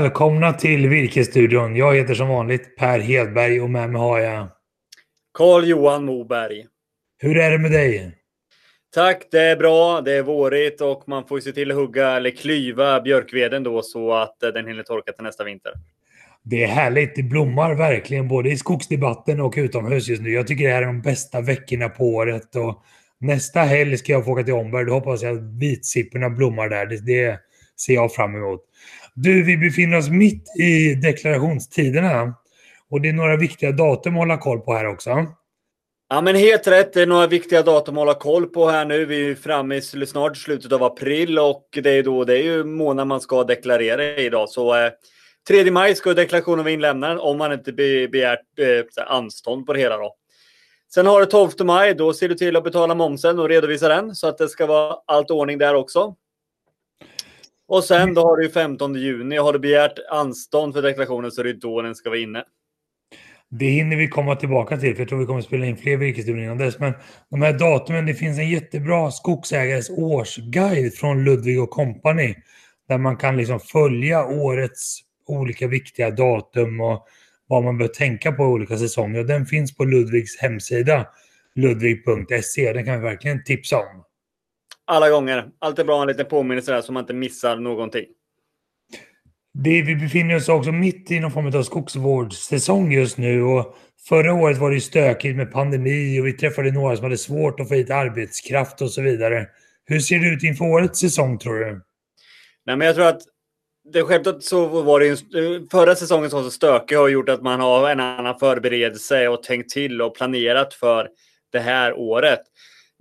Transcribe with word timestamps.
Välkomna 0.00 0.52
till 0.52 0.88
Virkesstudion. 0.88 1.76
Jag 1.76 1.94
heter 1.94 2.14
som 2.14 2.28
vanligt 2.28 2.76
Per 2.76 2.98
Hedberg 2.98 3.60
och 3.60 3.70
med 3.70 3.90
mig 3.90 4.00
har 4.00 4.18
jag 4.18 4.46
Carl-Johan 5.38 6.04
Moberg. 6.04 6.66
Hur 7.18 7.38
är 7.38 7.50
det 7.50 7.58
med 7.58 7.70
dig? 7.70 8.12
Tack, 8.94 9.28
det 9.30 9.40
är 9.40 9.56
bra. 9.56 10.00
Det 10.00 10.12
är 10.12 10.22
vårigt 10.22 10.80
och 10.80 11.02
man 11.06 11.26
får 11.26 11.40
se 11.40 11.52
till 11.52 11.70
att 11.70 11.76
hugga 11.76 12.10
eller 12.10 12.30
klyva 12.30 13.00
björkveden 13.00 13.62
då 13.62 13.82
så 13.82 14.12
att 14.12 14.42
eh, 14.42 14.48
den 14.48 14.66
hinner 14.66 14.82
torka 14.82 15.12
till 15.12 15.24
nästa 15.24 15.44
vinter. 15.44 15.72
Det 16.42 16.64
är 16.64 16.68
härligt. 16.68 17.16
Det 17.16 17.22
blommar 17.22 17.74
verkligen 17.74 18.28
både 18.28 18.50
i 18.50 18.56
skogsdebatten 18.56 19.40
och 19.40 19.54
utomhus 19.56 20.08
just 20.08 20.22
nu. 20.22 20.30
Jag 20.30 20.46
tycker 20.46 20.64
det 20.64 20.74
här 20.74 20.82
är 20.82 20.86
de 20.86 21.02
bästa 21.02 21.40
veckorna 21.40 21.88
på 21.88 22.04
året. 22.04 22.56
Och 22.56 22.82
nästa 23.20 23.60
helg 23.60 23.98
ska 23.98 24.12
jag 24.12 24.24
få 24.24 24.30
åka 24.30 24.42
till 24.42 24.54
Omberg. 24.54 24.84
Då 24.84 24.92
hoppas 24.92 25.22
jag 25.22 25.36
att 25.36 25.42
vitsipporna 25.60 26.30
blommar 26.30 26.68
där. 26.68 26.86
Det, 26.86 27.06
det 27.06 27.40
ser 27.80 27.94
jag 27.94 28.12
fram 28.12 28.34
emot. 28.34 28.60
Du, 29.14 29.42
vi 29.42 29.56
befinner 29.56 29.98
oss 29.98 30.08
mitt 30.08 30.44
i 30.60 30.94
deklarationstiderna. 30.94 32.34
Och 32.90 33.00
det 33.00 33.08
är 33.08 33.12
några 33.12 33.36
viktiga 33.36 33.72
datum 33.72 34.14
att 34.14 34.18
hålla 34.18 34.38
koll 34.38 34.60
på 34.60 34.74
här 34.74 34.86
också. 34.86 35.26
Ja, 36.08 36.20
men 36.20 36.36
helt 36.36 36.66
rätt. 36.66 36.92
Det 36.92 37.02
är 37.02 37.06
några 37.06 37.26
viktiga 37.26 37.62
datum 37.62 37.94
att 37.94 38.00
hålla 38.00 38.14
koll 38.14 38.46
på 38.46 38.68
här 38.68 38.84
nu. 38.84 39.04
Vi 39.04 39.30
är 39.30 39.34
framme 39.34 39.76
i 39.76 39.80
snart 39.80 40.36
slutet 40.36 40.72
av 40.72 40.82
april 40.82 41.38
och 41.38 41.68
det 41.82 41.90
är 41.90 42.02
då 42.02 42.24
det 42.24 42.38
är 42.38 42.42
ju 42.42 42.64
månad 42.64 43.06
man 43.06 43.20
ska 43.20 43.44
deklarera 43.44 44.04
idag. 44.04 44.48
Så 44.48 44.74
eh, 44.74 44.90
3 45.48 45.70
maj 45.70 45.94
ska 45.94 46.14
deklarationen 46.14 46.64
vara 46.64 46.72
inlämnad 46.72 47.18
om 47.18 47.38
man 47.38 47.52
inte 47.52 47.72
be, 47.72 48.08
begärt 48.08 48.58
eh, 48.58 49.04
anstånd 49.06 49.66
på 49.66 49.72
det 49.72 49.78
hela. 49.78 49.96
Då. 49.96 50.14
Sen 50.94 51.06
har 51.06 51.20
du 51.20 51.26
12 51.26 51.50
maj. 51.64 51.94
Då 51.94 52.12
ser 52.12 52.28
du 52.28 52.34
till 52.34 52.56
att 52.56 52.64
betala 52.64 52.94
momsen 52.94 53.38
och 53.38 53.48
redovisa 53.48 53.88
den 53.88 54.14
så 54.14 54.28
att 54.28 54.38
det 54.38 54.48
ska 54.48 54.66
vara 54.66 54.96
allt 55.06 55.30
ordning 55.30 55.58
där 55.58 55.74
också. 55.74 56.14
Och 57.68 57.84
sen 57.84 58.14
då 58.14 58.22
har 58.22 58.36
du 58.36 58.50
15 58.50 58.94
juni. 58.94 59.36
Har 59.36 59.52
du 59.52 59.58
begärt 59.58 59.98
anstånd 60.10 60.74
för 60.74 60.82
deklarationen 60.82 61.30
så 61.30 61.40
är 61.40 61.44
det 61.44 61.52
då 61.52 61.82
den 61.82 61.94
ska 61.94 62.10
vara 62.10 62.20
inne. 62.20 62.44
Det 63.50 63.66
hinner 63.66 63.96
vi 63.96 64.08
komma 64.08 64.36
tillbaka 64.36 64.76
till, 64.76 64.94
för 64.94 65.02
jag 65.02 65.08
tror 65.08 65.18
vi 65.18 65.26
kommer 65.26 65.38
att 65.38 65.44
spela 65.44 65.66
in 65.66 65.76
fler 65.76 65.96
virkesstudier 65.96 66.44
innan 66.44 66.58
dess. 66.58 66.78
Men 66.78 66.92
de 67.30 67.42
här 67.42 67.52
datumen, 67.52 68.06
det 68.06 68.14
finns 68.14 68.38
en 68.38 68.50
jättebra 68.50 69.10
skogsägares 69.10 69.90
årsguide 69.90 70.94
från 70.94 71.24
Ludvig 71.24 71.62
och 71.62 71.70
Company. 71.70 72.34
Där 72.88 72.98
man 72.98 73.16
kan 73.16 73.36
liksom 73.36 73.60
följa 73.60 74.24
årets 74.24 75.00
olika 75.26 75.66
viktiga 75.66 76.10
datum 76.10 76.80
och 76.80 77.06
vad 77.46 77.64
man 77.64 77.78
bör 77.78 77.88
tänka 77.88 78.32
på 78.32 78.42
i 78.42 78.46
olika 78.46 78.76
säsonger. 78.76 79.18
Och 79.20 79.26
den 79.26 79.46
finns 79.46 79.76
på 79.76 79.84
Ludvigs 79.84 80.38
hemsida, 80.38 81.06
ludvig.se. 81.54 82.72
Den 82.72 82.84
kan 82.84 83.00
vi 83.00 83.04
verkligen 83.04 83.44
tipsa 83.44 83.78
om. 83.78 84.04
Alla 84.86 85.10
gånger. 85.10 85.48
Alltid 85.58 85.86
bra 85.86 86.02
en 86.02 86.08
liten 86.08 86.26
påminnelse 86.26 86.72
där 86.72 86.82
så 86.82 86.92
man 86.92 87.02
inte 87.02 87.14
missar 87.14 87.56
någonting. 87.56 88.04
Det, 89.54 89.82
vi 89.82 89.96
befinner 89.96 90.36
oss 90.36 90.48
också 90.48 90.72
mitt 90.72 91.10
i 91.10 91.20
någon 91.20 91.32
form 91.32 91.46
av 91.46 91.62
skogsvårdssäsong 91.62 92.92
just 92.92 93.18
nu. 93.18 93.42
Och 93.42 93.76
förra 94.08 94.34
året 94.34 94.58
var 94.58 94.70
det 94.70 94.80
stökigt 94.80 95.36
med 95.36 95.52
pandemi 95.52 96.20
och 96.20 96.26
vi 96.26 96.32
träffade 96.32 96.72
några 96.72 96.96
som 96.96 97.04
hade 97.04 97.18
svårt 97.18 97.60
att 97.60 97.68
få 97.68 97.74
hit 97.74 97.90
arbetskraft 97.90 98.82
och 98.82 98.90
så 98.90 99.02
vidare. 99.02 99.46
Hur 99.84 100.00
ser 100.00 100.18
det 100.18 100.28
ut 100.28 100.42
inför 100.42 100.64
årets 100.64 101.00
säsong 101.00 101.38
tror 101.38 101.54
du? 101.54 101.82
Nej, 102.66 102.76
men 102.76 102.86
jag 102.86 102.94
tror 102.94 103.06
att 103.06 103.22
det 103.92 104.02
självklart 104.02 104.42
så 104.42 104.82
var 104.82 105.00
det 105.00 105.06
ju, 105.06 105.16
förra 105.70 105.94
säsongen 105.94 106.30
så 106.30 106.50
stökig 106.50 106.96
har 106.96 107.08
gjort 107.08 107.28
att 107.28 107.42
man 107.42 107.60
har 107.60 107.90
en 107.90 108.00
annan 108.00 108.38
förberedelse 108.38 109.28
och 109.28 109.42
tänkt 109.42 109.70
till 109.70 110.02
och 110.02 110.16
planerat 110.16 110.74
för 110.74 111.08
det 111.52 111.60
här 111.60 111.92
året. 111.92 112.40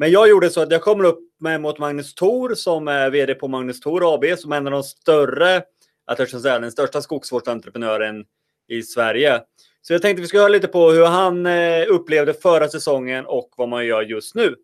Men 0.04 0.12
jag 0.12 0.30
gjorde 0.30 0.50
så 0.50 0.62
att 0.62 0.72
jag 0.72 0.82
kommer 0.82 1.04
upp 1.04 1.20
med 1.40 1.62
mot 1.62 1.80
Magnus 1.80 2.16
Thor 2.16 2.56
som 2.56 2.88
är 2.88 3.10
vd 3.10 3.36
på 3.36 3.48
Magnus 3.48 3.80
Thor 3.80 4.14
AB 4.14 4.26
som 4.38 4.52
är 4.52 4.58
en 4.58 4.68
av 4.68 4.72
de 4.72 4.84
större 4.84 5.58
att 6.08 6.20
jag 6.20 6.30
ska 6.30 6.40
säga, 6.40 6.60
den 6.60 6.72
största 6.72 7.02
skogsvårdsentreprenören 7.02 8.26
i 8.70 8.82
Sverige. 8.82 9.42
Så 9.82 9.94
jag 9.94 10.02
tänkte 10.02 10.22
vi 10.22 10.28
ska 10.28 10.38
höra 10.38 10.48
lite 10.48 10.68
på 10.68 10.92
hur 10.92 11.06
han 11.06 11.46
eh, 11.46 11.86
upplevde 11.90 12.34
förra 12.34 12.68
säsongen 12.68 13.26
och 13.26 13.50
vad 13.58 13.70
man 13.70 13.86
gör 13.86 14.02
just 14.02 14.36
nu. 14.36 14.56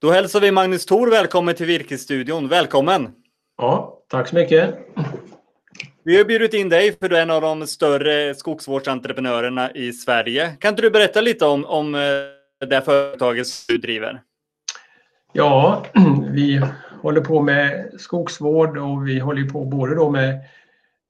Då 0.00 0.10
hälsar 0.10 0.40
vi 0.40 0.50
Magnus 0.50 0.86
Thor 0.86 1.10
välkommen 1.10 1.54
till 1.54 1.66
Virkesstudion. 1.66 2.48
Välkommen! 2.48 3.08
Ja, 3.56 4.04
tack 4.08 4.28
så 4.28 4.34
mycket. 4.34 4.74
Vi 6.04 6.16
har 6.16 6.24
bjudit 6.24 6.54
in 6.54 6.68
dig 6.68 6.96
för 6.98 7.08
du 7.08 7.16
är 7.16 7.22
en 7.22 7.30
av 7.30 7.42
de 7.42 7.66
större 7.66 8.34
skogsvårdsentreprenörerna 8.34 9.72
i 9.72 9.92
Sverige. 9.92 10.56
Kan 10.60 10.68
inte 10.68 10.82
du 10.82 10.90
berätta 10.90 11.20
lite 11.20 11.46
om, 11.46 11.64
om 11.64 11.94
eh, 11.94 12.68
det 12.68 12.82
företaget 12.82 13.46
du 13.68 13.78
driver? 13.78 14.20
Ja, 15.34 15.86
vi 16.30 16.62
håller 17.02 17.20
på 17.20 17.42
med 17.42 17.90
skogsvård 17.98 18.78
och 18.78 19.08
vi 19.08 19.18
håller 19.18 19.48
på 19.48 19.64
både 19.64 19.94
då 19.94 20.10
med 20.10 20.40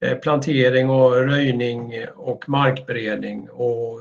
Eh, 0.04 0.18
plantering 0.18 0.90
och 0.90 1.12
röjning 1.12 1.92
och 2.14 2.48
markberedning 2.48 3.50
och 3.50 4.00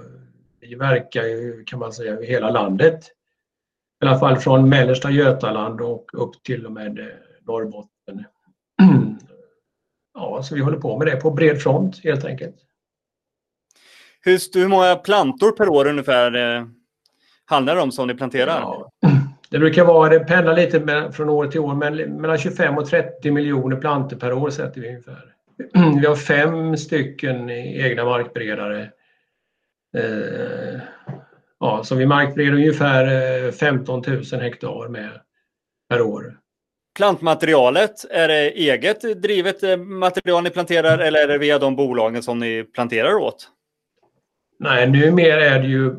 vi 0.59 0.75
verkar 0.75 1.23
ju 1.23 1.63
kan 1.63 1.79
man 1.79 1.93
säga 1.93 2.19
i 2.21 2.25
hela 2.25 2.49
landet. 2.49 3.05
I 4.03 4.05
alla 4.05 4.19
fall 4.19 4.37
från 4.37 4.69
mellersta 4.69 5.11
Götaland 5.11 5.81
och 5.81 6.05
upp 6.13 6.43
till 6.43 6.65
och 6.65 6.71
med 6.71 6.99
eh, 6.99 7.05
Norrbotten. 7.41 8.25
Ja, 10.15 10.43
så 10.43 10.55
vi 10.55 10.61
håller 10.61 10.77
på 10.77 10.97
med 10.97 11.07
det 11.07 11.15
på 11.15 11.31
bred 11.31 11.61
front 11.61 12.03
helt 12.03 12.25
enkelt. 12.25 12.55
Hur, 14.21 14.59
hur 14.59 14.67
många 14.67 14.95
plantor 14.95 15.51
per 15.51 15.69
år 15.69 15.87
ungefär 15.87 16.57
eh, 16.57 16.65
handlar 17.45 17.75
det 17.75 17.81
om 17.81 17.91
som 17.91 18.07
ni 18.07 18.13
planterar? 18.13 18.59
Ja, 18.59 18.91
det 19.53 19.59
brukar 19.59 19.85
vara, 19.85 20.09
det 20.09 20.19
pendlar 20.19 20.55
lite 20.55 21.11
från 21.13 21.29
år 21.29 21.47
till 21.47 21.59
år, 21.59 21.75
men 21.75 22.21
mellan 22.21 22.37
25 22.37 22.77
och 22.77 22.89
30 22.89 23.31
miljoner 23.31 23.75
plantor 23.75 24.17
per 24.17 24.33
år 24.33 24.49
sätter 24.49 24.81
vi 24.81 24.87
ungefär. 24.87 25.35
Vi 26.01 26.05
har 26.07 26.15
fem 26.15 26.77
stycken 26.77 27.49
egna 27.49 28.05
markberedare. 28.05 28.81
Eh, 29.97 30.79
ja, 31.59 31.83
så 31.83 31.95
vi 31.95 32.05
markbereder 32.05 32.53
ungefär 32.53 33.51
15 33.51 34.03
eh, 34.07 34.13
000 34.13 34.41
hektar 34.41 34.87
med 34.89 35.09
per 35.89 36.01
år. 36.01 36.37
Plantmaterialet, 36.97 38.05
är 38.09 38.27
det 38.27 38.49
eget 38.49 39.21
drivet 39.21 39.63
eh, 39.63 39.77
material 39.77 40.43
ni 40.43 40.49
planterar 40.49 40.99
eller 40.99 41.19
är 41.19 41.27
det 41.27 41.37
via 41.37 41.59
de 41.59 41.75
bolagen 41.75 42.23
som 42.23 42.39
ni 42.39 42.63
planterar 42.63 43.13
åt? 43.13 43.49
Nej, 44.59 44.89
numera 44.89 45.45
är 45.45 45.59
det 45.59 45.67
ju 45.67 45.95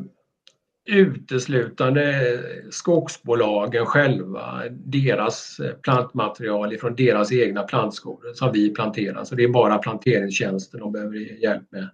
uteslutande 0.85 2.39
skogsbolagen 2.69 3.85
själva, 3.85 4.63
deras 4.71 5.57
plantmaterial 5.83 6.77
från 6.77 6.95
deras 6.95 7.31
egna 7.31 7.63
plantskolor 7.63 8.33
som 8.33 8.51
vi 8.51 8.73
planterar. 8.73 9.23
Så 9.23 9.35
det 9.35 9.43
är 9.43 9.47
bara 9.47 9.77
planteringstjänsten 9.77 10.79
de 10.79 10.91
behöver 10.91 11.15
hjälp 11.17 11.71
med. 11.71 11.89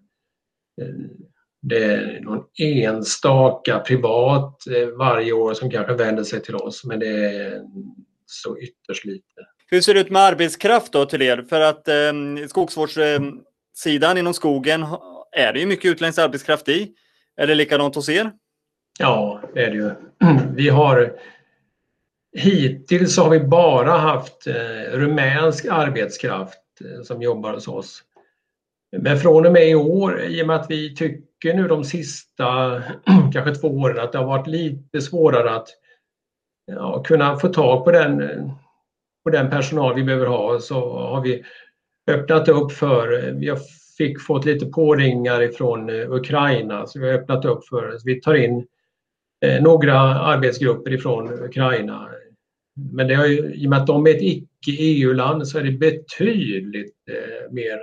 Det 1.61 1.83
är 1.83 2.19
någon 2.19 2.43
enstaka 2.59 3.79
privat 3.79 4.67
eh, 4.67 4.87
varje 4.87 5.33
år 5.33 5.53
som 5.53 5.71
kanske 5.71 5.93
vänder 5.93 6.23
sig 6.23 6.41
till 6.41 6.55
oss 6.55 6.85
men 6.85 6.99
det 6.99 7.25
är 7.25 7.61
så 8.25 8.57
ytterst 8.59 9.05
lite. 9.05 9.23
Hur 9.67 9.81
ser 9.81 9.93
det 9.93 9.99
ut 9.99 10.09
med 10.09 10.21
arbetskraft 10.21 10.91
då 10.91 11.05
till 11.05 11.21
er? 11.21 11.45
För 11.49 11.61
att 11.61 11.87
eh, 11.87 12.47
skogsvårdssidan 12.47 14.17
inom 14.17 14.33
skogen 14.33 14.85
är 15.31 15.53
det 15.53 15.59
ju 15.59 15.65
mycket 15.65 15.91
utländsk 15.91 16.19
arbetskraft 16.19 16.69
i. 16.69 16.91
Är 17.37 17.47
det 17.47 17.55
likadant 17.55 17.95
hos 17.95 18.09
er? 18.09 18.31
Ja, 18.99 19.41
det 19.53 19.63
är 19.63 19.69
det 19.69 19.77
ju. 19.77 19.91
Vi 20.55 20.69
har 20.69 21.13
Hittills 22.33 23.17
har 23.17 23.29
vi 23.29 23.39
bara 23.39 23.91
haft 23.91 24.47
eh, 24.47 24.97
rumänsk 24.97 25.65
arbetskraft 25.65 26.61
eh, 26.85 27.03
som 27.03 27.21
jobbar 27.21 27.53
hos 27.53 27.67
oss. 27.67 28.03
Men 28.97 29.17
från 29.17 29.45
och 29.45 29.51
med 29.51 29.69
i 29.69 29.75
år, 29.75 30.21
i 30.21 30.43
och 30.43 30.47
med 30.47 30.55
att 30.55 30.71
vi 30.71 30.95
tycker 30.95 31.53
nu 31.53 31.67
de 31.67 31.83
sista 31.83 32.81
kanske 33.33 33.55
två 33.55 33.67
åren 33.67 33.99
att 33.99 34.11
det 34.11 34.17
har 34.17 34.25
varit 34.25 34.47
lite 34.47 35.01
svårare 35.01 35.55
att 35.55 35.67
ja, 36.65 37.03
kunna 37.03 37.37
få 37.37 37.47
tag 37.47 37.85
på 37.85 37.91
den, 37.91 38.19
på 39.23 39.29
den 39.29 39.49
personal 39.49 39.95
vi 39.95 40.03
behöver 40.03 40.25
ha 40.25 40.59
så 40.59 40.99
har 40.99 41.21
vi 41.21 41.43
öppnat 42.11 42.47
upp 42.47 42.71
för, 42.71 43.31
vi 43.31 43.49
har 43.49 43.59
fick 43.97 44.21
fått 44.21 44.45
lite 44.45 44.65
påringar 44.65 45.41
ifrån 45.41 45.89
eh, 45.89 46.11
Ukraina 46.11 46.87
så 46.87 46.99
vi 46.99 47.07
har 47.07 47.13
öppnat 47.13 47.45
upp 47.45 47.67
för, 47.67 47.97
vi 48.05 48.21
tar 48.21 48.35
in 48.35 48.67
Eh, 49.45 49.61
några 49.61 49.99
arbetsgrupper 49.99 50.93
ifrån 50.93 51.43
Ukraina. 51.43 52.09
Men 52.91 53.07
det 53.07 53.15
har 53.15 53.25
ju, 53.25 53.53
i 53.53 53.65
och 53.65 53.69
med 53.69 53.79
att 53.79 53.87
de 53.87 54.07
är 54.07 54.11
ett 54.11 54.21
icke-EU-land 54.21 55.47
så 55.47 55.59
är 55.59 55.63
det 55.63 55.71
betydligt 55.71 56.95
eh, 57.09 57.53
mer 57.53 57.79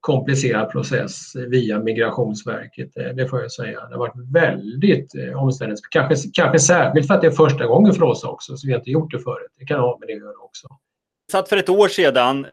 komplicerad 0.00 0.70
process 0.70 1.36
via 1.36 1.78
Migrationsverket. 1.78 2.96
Eh, 2.96 3.08
det 3.08 3.28
får 3.28 3.40
jag 3.40 3.52
säga. 3.52 3.80
Det 3.88 3.94
har 3.94 3.98
varit 3.98 4.32
väldigt 4.32 5.14
eh, 5.14 5.42
omständligt. 5.42 5.80
Kanske, 5.90 6.28
kanske 6.32 6.58
särskilt 6.58 7.06
för 7.06 7.14
att 7.14 7.20
det 7.20 7.26
är 7.26 7.30
första 7.30 7.66
gången 7.66 7.94
för 7.94 8.02
oss 8.02 8.24
också, 8.24 8.56
så 8.56 8.66
vi 8.66 8.72
har 8.72 8.78
inte 8.78 8.90
gjort 8.90 9.10
det 9.10 9.18
förut. 9.18 9.52
Det 9.58 9.64
kan 9.64 9.80
ha 9.80 9.98
med 9.98 10.08
det 10.08 10.14
att 10.14 10.20
göra 10.20 10.44
också. 10.44 10.68
Satt 11.32 11.48
för 11.48 11.56
ett 11.56 11.68
år 11.68 11.88
sedan 11.88 12.46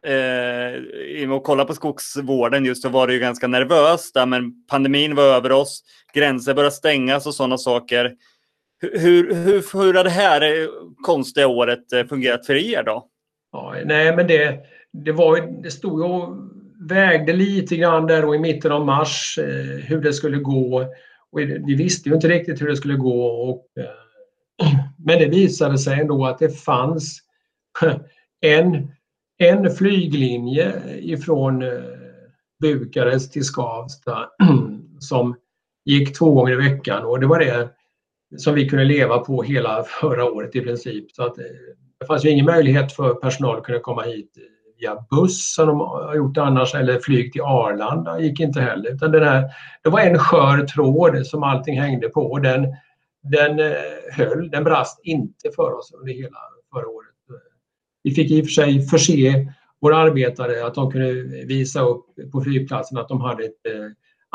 eh, 1.24 1.32
och 1.32 1.44
kollade 1.44 1.68
på 1.68 1.74
skogsvården 1.74 2.66
just 2.66 2.82
så 2.82 2.90
var 2.90 3.08
det 3.08 3.14
ju 3.14 3.20
ganska 3.20 3.48
nervöst. 3.48 4.14
Där, 4.14 4.26
men 4.26 4.66
pandemin 4.68 5.16
var 5.16 5.24
över 5.24 5.52
oss, 5.52 5.84
gränser 6.14 6.54
började 6.54 6.76
stängas 6.76 7.28
och 7.28 7.34
sådana 7.34 7.58
saker. 7.58 8.14
Hur, 8.82 9.00
hur, 9.00 9.54
hur 9.74 9.94
har 9.94 10.04
det 10.04 10.10
här 10.10 10.42
eh, 10.42 10.68
konstiga 11.04 11.48
året 11.48 11.94
eh, 11.94 12.06
fungerat 12.06 12.46
för 12.46 12.56
er 12.56 12.84
då? 12.84 13.08
Ja, 13.52 13.76
nej, 13.86 14.16
men 14.16 14.28
det, 14.28 14.60
det, 14.94 15.12
var, 15.12 15.62
det 15.64 15.72
stod 15.72 16.02
och 16.02 16.36
vägde 16.90 17.34
lite 17.34 17.76
grann 17.76 18.08
där 18.08 18.26
och 18.26 18.36
i 18.36 18.40
mitten 18.40 18.72
av 18.72 18.86
mars 18.86 19.40
eh, 19.42 19.86
hur 19.86 20.02
det 20.02 20.14
skulle 20.14 20.38
gå. 20.38 20.86
Och 21.32 21.40
vi 21.40 21.76
visste 21.76 22.10
ju 22.10 22.16
inte 22.16 22.28
riktigt 22.28 22.62
hur 22.62 22.68
det 22.68 22.76
skulle 22.76 22.96
gå. 22.96 23.26
Och, 23.26 23.66
men 25.06 25.20
det 25.20 25.26
visade 25.26 25.78
sig 25.78 26.00
ändå 26.00 26.26
att 26.26 26.40
det 26.40 26.50
fanns 26.50 27.20
en, 28.42 28.92
en 29.38 29.72
flyglinje 29.72 30.74
ifrån 31.00 31.64
Bukarest 32.60 33.34
till 33.34 33.44
Skavsta 33.44 34.30
som 35.00 35.36
gick 35.86 36.18
två 36.18 36.34
gånger 36.34 36.54
i 36.54 36.70
veckan 36.70 37.06
och 37.06 37.20
det 37.20 37.28
var 37.28 37.40
det 37.40 37.70
som 38.38 38.56
vi 38.56 38.70
kunde 38.70 38.86
leva 38.86 39.20
på 39.20 39.44
hela 39.44 39.84
förra 39.84 40.26
året 40.26 40.56
i 40.56 40.62
princip. 40.62 41.12
Så 41.12 41.24
att, 41.24 41.38
eh, 41.38 41.44
det 42.00 42.06
fanns 42.06 42.26
ju 42.26 42.30
ingen 42.30 42.46
möjlighet 42.46 42.92
för 42.92 43.14
personal 43.14 43.58
att 43.58 43.64
kunna 43.64 43.80
komma 43.80 44.02
hit 44.02 44.38
eh, 44.38 44.44
via 44.80 45.06
buss 45.10 45.54
som 45.54 45.68
de 45.68 45.80
har 45.80 46.16
gjort 46.16 46.38
annars 46.38 46.76
eller 46.76 47.00
flyg 47.00 47.34
till 47.34 47.42
Arlanda 47.42 48.20
gick 48.20 48.40
inte 48.40 48.62
heller. 48.62 48.94
Utan 48.94 49.12
den 49.12 49.24
här, 49.24 49.50
det 49.84 49.90
var 49.90 50.00
en 50.00 50.20
skör 50.20 50.66
tråd 50.66 51.28
som 51.28 51.44
allting 51.44 51.82
hängde 51.82 52.10
på 52.10 52.22
och 52.22 52.42
den, 52.42 52.68
den 53.24 53.60
eh, 53.60 53.76
höll, 54.12 54.50
den 54.50 54.64
brast 54.64 55.00
inte 55.04 55.52
för 55.56 55.78
oss 55.78 55.92
under 55.94 56.14
hela 56.14 56.38
förra 56.74 56.88
året. 56.88 57.10
Vi 58.04 58.12
fick 58.12 58.32
i 58.32 58.42
och 58.42 58.46
för 58.46 58.52
sig 58.52 58.82
förse 58.82 59.54
våra 59.82 59.98
arbetare 59.98 60.66
att 60.66 60.76
de 60.76 60.92
kunde 60.92 61.14
visa 61.46 61.82
upp 61.82 62.06
på 62.32 62.42
flygplatsen 62.42 62.98
att 62.98 63.10
de 63.10 63.22
hade 63.22 63.44
ett 63.44 63.66
eh, 63.66 63.86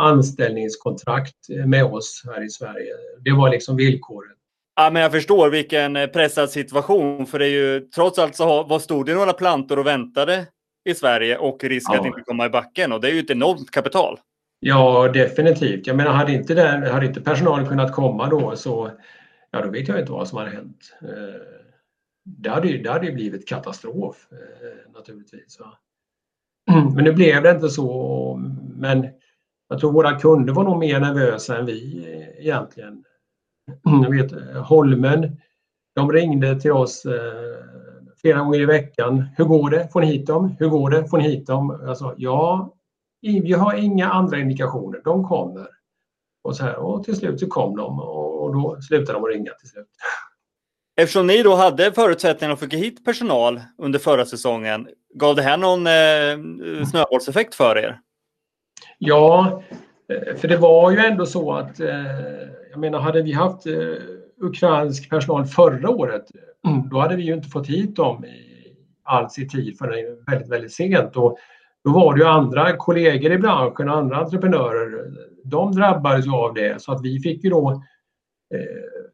anställningskontrakt 0.01 1.37
med 1.67 1.85
oss 1.85 2.23
här 2.27 2.45
i 2.45 2.51
Sverige. 2.51 2.93
Det 3.25 3.33
var 3.33 3.51
liksom 3.51 3.77
villkoret. 3.77 4.37
Ja, 4.77 4.91
men 4.91 5.03
jag 5.03 5.13
förstår 5.13 5.51
vilken 5.51 5.97
eh, 5.97 6.07
pressad 6.07 6.51
situation, 6.51 7.27
för 7.27 7.39
det 7.39 7.47
är 7.47 7.51
ju 7.51 7.81
trots 7.81 8.19
allt 8.19 8.37
så 8.37 8.63
var 8.63 8.79
stod 8.79 9.07
det 9.07 9.15
några 9.15 9.33
plantor 9.33 9.79
och 9.79 9.87
väntade 9.87 10.47
i 10.85 10.95
Sverige 10.95 11.39
och 11.39 11.65
risk 11.65 11.91
ja. 11.93 12.01
att 12.01 12.07
inte 12.07 12.21
komma 12.21 12.47
i 12.47 12.51
backen 12.51 12.93
och 12.93 13.01
det 13.01 13.09
är 13.09 13.13
ju 13.13 13.21
ett 13.21 13.31
enormt 13.31 13.71
kapital. 13.71 14.19
Ja, 14.61 15.11
definitivt. 15.15 15.87
Jag 15.87 15.97
menar, 15.97 16.13
hade 16.13 16.33
inte, 16.33 16.55
den, 16.55 16.83
hade 16.83 17.07
inte 17.07 17.21
personalen 17.21 17.69
kunnat 17.69 17.93
komma 17.93 18.29
då 18.29 18.57
så 18.57 18.91
ja, 19.51 19.63
då 19.63 19.71
vet 19.71 19.89
jag 19.89 20.01
inte 20.01 20.13
vad 20.13 20.29
som 20.29 20.39
hade 20.39 20.51
hänt. 20.51 20.93
Eh, 21.03 21.41
det 22.25 22.51
hade 22.51 22.69
ju, 22.69 22.83
det 22.83 22.91
hade 22.91 23.07
ju 23.07 23.13
blivit 23.13 23.49
katastrof 23.49 24.29
eh, 24.33 24.93
naturligtvis. 24.93 25.59
Men 26.95 27.05
nu 27.05 27.13
blev 27.13 27.43
det 27.43 27.51
inte 27.51 27.69
så. 27.69 28.37
Men 28.77 29.09
jag 29.71 29.81
tror 29.81 29.93
våra 29.93 30.19
kunder 30.19 30.53
var 30.53 30.65
nog 30.65 30.79
mer 30.79 31.01
nervösa 31.01 31.59
än 31.59 31.67
vi 31.67 32.07
eh, 32.13 32.47
egentligen. 32.47 33.05
Jag 33.83 34.11
vet, 34.11 34.33
eh, 34.33 34.63
Holmen, 34.63 35.37
de 35.95 36.13
ringde 36.13 36.61
till 36.61 36.73
oss 36.73 37.05
eh, 37.05 37.65
flera 38.21 38.39
gånger 38.39 38.61
i 38.61 38.65
veckan. 38.65 39.25
Hur 39.37 39.45
går 39.45 39.71
det? 39.71 39.89
Får 39.93 40.01
ni 40.01 40.07
hit 40.07 40.27
dem? 40.27 40.57
Hur 40.59 40.69
går 40.69 40.91
det? 40.91 41.09
Får 41.09 41.19
ni 41.19 41.29
hit 41.29 41.47
dem? 41.47 41.81
Jag 41.85 41.99
sa 41.99 42.15
ja, 42.17 42.75
vi 43.21 43.53
har 43.53 43.75
inga 43.75 44.11
andra 44.11 44.39
indikationer. 44.39 45.01
De 45.05 45.29
kommer. 45.29 45.67
Och, 46.45 46.57
så 46.57 46.65
här, 46.65 46.77
och 46.77 47.05
till 47.05 47.17
slut 47.17 47.41
så 47.41 47.47
kom 47.47 47.77
de 47.77 48.01
och 48.01 48.53
då 48.53 48.81
slutade 48.81 49.19
de 49.19 49.25
att 49.25 49.31
ringa 49.31 49.53
till 49.53 49.69
slut. 49.69 49.89
Eftersom 50.97 51.27
ni 51.27 51.43
då 51.43 51.55
hade 51.55 51.93
förutsättningar 51.93 52.53
att 52.53 52.61
få 52.61 52.67
hit 52.67 53.05
personal 53.05 53.61
under 53.79 53.99
förra 53.99 54.27
säsongen, 54.27 54.89
gav 55.15 55.37
det 55.37 55.43
här 55.43 55.57
någon 55.57 55.87
eh, 55.87 56.87
snöbollseffekt 56.87 57.55
för 57.55 57.79
er? 57.79 58.01
Ja, 59.03 59.63
eh, 60.09 60.37
för 60.37 60.49
det 60.49 60.57
var 60.57 60.91
ju 60.91 60.99
ändå 60.99 61.27
så 61.27 61.53
att, 61.53 61.81
eh, 61.81 61.89
jag 62.71 62.81
menar, 62.81 63.01
hade 63.01 63.23
vi 63.23 63.33
haft 63.33 63.67
eh, 63.67 63.95
ukrainsk 64.41 65.11
personal 65.11 65.47
förra 65.47 65.91
året, 65.91 66.25
då 66.91 66.99
hade 66.99 67.17
vi 67.17 67.23
ju 67.23 67.35
inte 67.35 67.49
fått 67.49 67.67
hit 67.67 67.97
dem 67.97 68.25
alls 69.03 69.39
i 69.39 69.49
tid 69.49 69.79
förrän 69.79 70.25
väldigt, 70.27 70.49
väldigt 70.49 70.73
sent. 70.73 71.17
Och 71.17 71.39
då 71.85 71.91
var 71.91 72.15
det 72.15 72.21
ju 72.21 72.27
andra 72.27 72.77
kollegor 72.77 73.33
i 73.33 73.39
branschen, 73.39 73.89
andra 73.89 74.17
entreprenörer, 74.17 75.11
de 75.45 75.73
drabbades 75.73 76.29
av 76.29 76.55
det 76.55 76.83
så 76.83 76.93
att 76.93 77.05
vi 77.05 77.21
fick 77.21 77.45
ju 77.45 77.51
då 77.51 77.83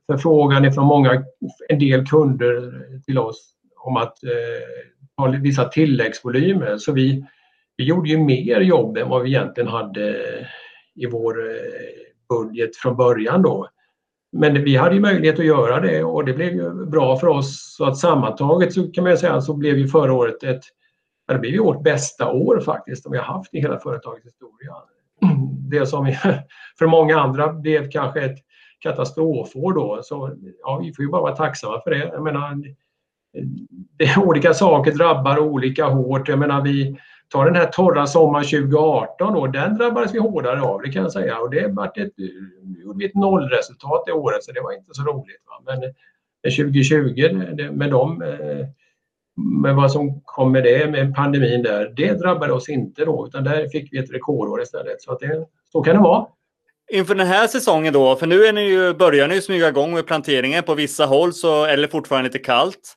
förfrågan 0.07 0.65
ifrån 0.65 0.87
många, 0.87 1.25
en 1.69 1.79
del 1.79 2.07
kunder 2.07 2.73
till 3.07 3.19
oss 3.19 3.53
om 3.77 3.97
att 3.97 4.19
ha 5.17 5.29
vissa 5.29 5.65
tilläggsvolymer. 5.65 6.79
Så 6.79 6.93
vi, 6.93 7.25
vi 7.77 7.85
gjorde 7.85 8.09
ju 8.09 8.19
mer 8.19 8.61
jobb 8.61 8.97
än 8.97 9.09
vad 9.09 9.23
vi 9.23 9.29
egentligen 9.29 9.69
hade 9.69 10.17
i 10.95 11.07
vår 11.07 11.51
eh, 11.51 11.57
budget 12.29 12.77
från 12.77 12.97
början 12.97 13.43
då. 13.43 13.69
Men 14.33 14.65
vi 14.65 14.77
hade 14.77 14.95
ju 14.95 15.01
möjlighet 15.01 15.39
att 15.39 15.45
göra 15.45 15.81
det 15.81 16.05
och 16.05 16.25
det 16.25 16.33
blev 16.33 16.53
ju 16.53 16.87
bra 16.87 17.17
för 17.17 17.27
oss. 17.27 17.75
Så 17.77 17.85
att 17.85 17.99
sammantaget 17.99 18.73
så 18.73 18.93
kan 18.93 19.05
man 19.05 19.19
säga 19.19 19.41
så 19.41 19.55
blev 19.55 19.79
ju 19.79 19.89
förra 19.89 20.13
året 20.13 20.43
ett, 20.43 20.63
det 21.29 21.39
blev 21.39 21.53
ju 21.53 21.63
vårt 21.63 21.83
bästa 21.83 22.33
år 22.33 22.61
faktiskt 22.61 23.03
som 23.03 23.13
vi 23.13 23.19
har 23.19 23.25
haft 23.25 23.55
i 23.55 23.61
hela 23.61 23.79
företagets 23.79 24.27
historia. 24.27 24.73
Det 25.71 25.87
som 25.87 26.07
för 26.79 26.87
många 26.87 27.21
andra 27.21 27.53
blev 27.53 27.91
kanske 27.91 28.21
ett 28.21 28.39
katastrofår 28.79 29.73
då. 29.73 30.01
Så 30.03 30.37
ja, 30.63 30.81
vi 30.83 30.93
får 30.93 31.05
ju 31.05 31.11
bara 31.11 31.23
vara 31.23 31.37
tacksamma 31.37 31.81
för 31.81 31.91
det. 31.91 31.99
Jag 31.99 32.23
menar, 32.23 32.63
det, 33.99 34.17
olika 34.17 34.55
saker 34.55 34.93
drabbar 34.93 35.39
olika 35.39 35.85
hårt. 35.85 36.29
Jag 36.29 36.39
menar, 36.39 36.63
vi, 36.63 36.99
Ta 37.29 37.45
den 37.45 37.55
här 37.57 37.67
torra 37.67 38.07
sommaren 38.07 38.45
2018 38.45 39.35
då, 39.35 39.47
den 39.47 39.77
drabbades 39.77 40.15
vi 40.15 40.19
hårdare 40.19 40.63
av, 40.63 40.83
det 40.83 40.93
kan 40.93 41.03
jag 41.03 41.13
säga. 41.13 41.39
Och 41.39 41.51
det 41.51 41.69
vart 41.69 41.99
ett, 41.99 42.13
gjorde 42.85 43.05
ett 43.05 43.15
nollresultat 43.15 44.07
det 44.07 44.13
året, 44.13 44.45
så 44.45 44.53
det 44.53 44.61
var 44.61 44.73
inte 44.73 44.95
så 44.95 45.03
roligt. 45.03 45.43
Va? 45.47 45.75
Men 45.75 45.93
2020 46.43 47.71
med 47.73 47.91
dem, 47.91 48.23
eh, 48.23 48.67
med 49.63 49.75
vad 49.75 49.93
som 49.93 50.21
kom 50.25 50.53
med 50.53 50.65
det, 50.65 50.91
med 50.91 51.15
pandemin 51.15 51.63
där, 51.63 51.93
det 51.97 52.15
drabbade 52.15 52.53
oss 52.53 52.69
inte 52.69 53.05
då, 53.05 53.27
utan 53.27 53.45
där 53.45 53.69
fick 53.69 53.93
vi 53.93 53.99
ett 53.99 54.13
rekordår 54.13 54.63
istället. 54.63 55.03
Så, 55.03 55.13
att 55.13 55.21
det, 55.21 55.47
så 55.73 55.83
kan 55.83 55.97
det 55.97 56.03
vara. 56.03 56.27
Inför 56.93 57.15
den 57.15 57.27
här 57.27 57.47
säsongen 57.47 57.93
då, 57.93 58.17
för 58.17 58.27
nu 58.27 58.45
är 58.45 58.53
ni 58.53 58.69
ju, 58.69 58.95
börjar 58.95 59.29
ni 59.29 59.41
smyga 59.41 59.69
igång 59.69 59.95
med 59.95 60.07
planteringen 60.07 60.63
på 60.63 60.75
vissa 60.75 61.07
håll 61.07 61.33
så 61.33 61.65
är 61.65 61.77
det 61.77 61.89
fortfarande 61.89 62.29
lite 62.29 62.39
kallt. 62.39 62.97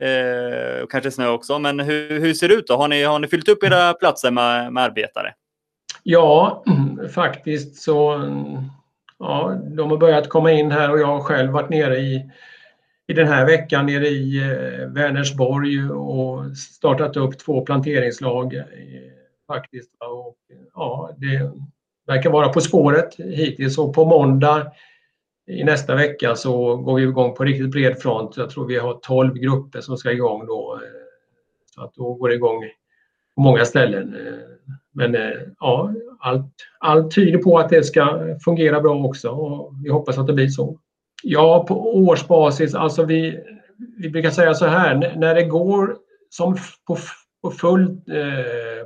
Eh, 0.00 0.86
kanske 0.90 1.10
snö 1.10 1.28
också. 1.28 1.58
Men 1.58 1.80
hur, 1.80 2.20
hur 2.20 2.34
ser 2.34 2.48
det 2.48 2.54
ut 2.54 2.66
då? 2.66 2.76
Har 2.76 2.88
ni, 2.88 3.02
har 3.02 3.18
ni 3.18 3.28
fyllt 3.28 3.48
upp 3.48 3.64
era 3.64 3.94
platser 3.94 4.30
med, 4.30 4.72
med 4.72 4.82
arbetare? 4.82 5.34
Ja, 6.02 6.64
faktiskt 7.14 7.82
så 7.82 8.24
ja, 9.18 9.60
de 9.76 9.90
har 9.90 9.98
börjat 9.98 10.28
komma 10.28 10.52
in 10.52 10.70
här 10.70 10.90
och 10.90 11.00
jag 11.00 11.06
har 11.06 11.20
själv 11.20 11.52
varit 11.52 11.70
nere 11.70 11.98
i, 11.98 12.30
i 13.06 13.12
den 13.12 13.28
här 13.28 13.46
veckan 13.46 13.86
nere 13.86 14.08
i 14.08 14.38
eh, 14.38 14.86
Vänersborg 14.86 15.90
och 15.90 16.56
startat 16.56 17.16
upp 17.16 17.38
två 17.38 17.60
planteringslag 17.60 18.54
eh, 18.54 18.64
faktiskt. 19.46 19.90
Och, 19.98 20.36
ja, 20.74 21.10
det 21.16 21.50
verkar 22.06 22.30
vara 22.30 22.48
på 22.48 22.60
spåret 22.60 23.14
hittills 23.16 23.78
och 23.78 23.94
på 23.94 24.04
måndag 24.04 24.72
i 25.50 25.64
nästa 25.64 25.94
vecka 25.94 26.36
så 26.36 26.76
går 26.76 26.96
vi 26.96 27.02
igång 27.02 27.34
på 27.34 27.44
riktigt 27.44 27.70
bred 27.70 27.98
front. 27.98 28.36
Jag 28.36 28.50
tror 28.50 28.66
vi 28.66 28.78
har 28.78 28.94
12 29.02 29.34
grupper 29.34 29.80
som 29.80 29.96
ska 29.96 30.12
igång 30.12 30.46
då. 30.46 30.80
Eh, 30.82 30.88
så 31.74 31.84
att 31.84 31.94
då 31.94 32.14
går 32.14 32.28
det 32.28 32.34
igång 32.34 32.62
på 33.34 33.40
många 33.40 33.64
ställen. 33.64 34.14
Eh, 34.14 34.32
men 34.92 35.14
eh, 35.14 35.38
ja, 35.60 35.92
allt, 36.18 36.52
allt 36.78 37.14
tyder 37.14 37.38
på 37.38 37.58
att 37.58 37.68
det 37.68 37.84
ska 37.84 38.36
fungera 38.44 38.80
bra 38.80 39.04
också 39.04 39.28
och 39.28 39.72
vi 39.84 39.90
hoppas 39.90 40.18
att 40.18 40.26
det 40.26 40.32
blir 40.32 40.48
så. 40.48 40.78
Ja, 41.22 41.64
på 41.68 41.96
årsbasis, 41.96 42.74
alltså 42.74 43.04
vi, 43.04 43.40
vi 43.98 44.10
brukar 44.10 44.30
säga 44.30 44.54
så 44.54 44.66
här, 44.66 45.14
när 45.16 45.34
det 45.34 45.44
går 45.44 45.96
som 46.30 46.56
på, 46.86 46.96
på 47.42 47.50
fullt, 47.50 48.04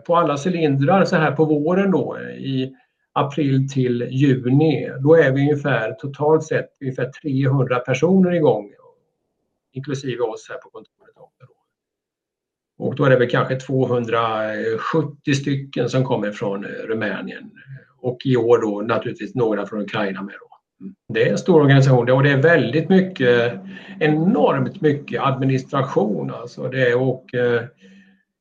på 0.07 0.17
alla 0.17 0.37
cylindrar 0.47 1.05
så 1.05 1.17
här 1.17 1.33
på 1.33 1.45
våren 1.45 1.91
då 1.91 2.19
i 2.39 2.75
april 3.15 3.69
till 3.69 4.09
juni, 4.11 4.91
då 5.01 5.15
är 5.15 5.33
vi 5.33 5.41
ungefär 5.41 5.93
totalt 5.93 6.45
sett 6.45 6.69
ungefär 6.81 7.11
300 7.23 7.79
personer 7.79 8.33
igång, 8.33 8.73
inklusive 9.73 10.23
oss 10.23 10.47
här 10.51 10.57
på 10.57 10.71
kontoret. 10.71 11.15
Och 12.79 12.97
då 12.97 13.05
är 13.05 13.11
det 13.11 13.17
väl 13.17 13.31
kanske 13.31 13.57
270 13.57 15.35
stycken 15.35 15.89
som 15.89 16.05
kommer 16.05 16.31
från 16.31 16.65
eh, 16.65 16.69
Rumänien 16.69 17.51
och 18.01 18.19
i 18.25 18.37
år 18.37 18.59
då 18.59 18.81
naturligtvis 18.81 19.35
några 19.35 19.67
från 19.67 19.81
Ukraina 19.81 20.23
med. 20.23 20.35
Då. 20.41 20.85
Mm. 20.85 20.95
Det 21.09 21.29
är 21.29 21.33
en 21.33 21.39
stor 21.39 21.61
organisation 21.61 22.11
och 22.11 22.23
det 22.23 22.31
är 22.31 22.43
väldigt 22.43 22.89
mycket, 22.89 23.53
enormt 24.01 24.81
mycket 24.81 25.23
administration. 25.23 26.31
Alltså 26.31 26.69
det, 26.69 26.95
och, 26.95 27.35
eh, 27.35 27.63